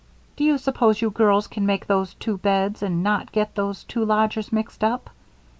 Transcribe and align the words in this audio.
Do 0.35 0.43
you 0.43 0.57
suppose 0.57 0.99
you 0.99 1.11
girls 1.11 1.45
can 1.45 1.63
make 1.67 1.85
those 1.85 2.15
two 2.15 2.39
beds 2.39 2.81
and 2.81 3.03
not 3.03 3.31
get 3.31 3.53
those 3.53 3.83
two 3.83 4.03
lodgers 4.03 4.51
mixed 4.51 4.83
up? 4.83 5.11